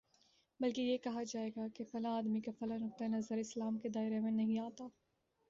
[0.59, 4.19] بلکہ یہ کہا جائے گا کہ فلاں آدمی کا فلاں نقطۂ نظر اسلام کے دائرے
[4.19, 4.87] میں نہیں آتا